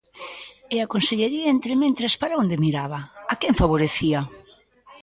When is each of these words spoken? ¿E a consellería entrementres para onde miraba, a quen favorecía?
¿E 0.75 0.77
a 0.85 0.89
consellería 0.93 1.53
entrementres 1.55 2.13
para 2.21 2.39
onde 2.41 2.61
miraba, 2.65 2.99
a 3.31 3.33
quen 3.39 3.53
favorecía? 3.61 4.19